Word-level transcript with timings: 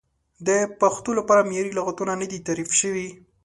د 0.47 0.49
پښتو 0.81 1.11
لپاره 1.19 1.47
معیاري 1.49 1.71
لغتونه 1.79 2.13
نه 2.21 2.25
دي 2.31 2.39
تعریف 2.47 2.69
شوي. 2.81 3.07